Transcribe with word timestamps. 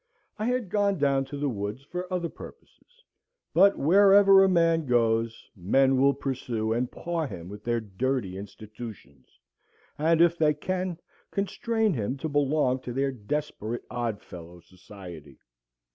I 0.39 0.45
had 0.45 0.71
gone 0.71 0.97
down 0.97 1.25
to 1.25 1.37
the 1.37 1.47
woods 1.47 1.83
for 1.83 2.11
other 2.11 2.27
purposes. 2.27 3.03
But, 3.53 3.77
wherever 3.77 4.43
a 4.43 4.49
man 4.49 4.87
goes, 4.87 5.47
men 5.55 6.01
will 6.01 6.15
pursue 6.15 6.73
and 6.73 6.91
paw 6.91 7.27
him 7.27 7.49
with 7.49 7.63
their 7.63 7.79
dirty 7.79 8.35
institutions, 8.35 9.27
and, 9.99 10.19
if 10.19 10.39
they 10.39 10.55
can, 10.55 10.97
constrain 11.29 11.93
him 11.93 12.17
to 12.17 12.27
belong 12.27 12.79
to 12.79 12.93
their 12.93 13.11
desperate 13.11 13.83
odd 13.91 14.23
fellow 14.23 14.59
society. 14.61 15.37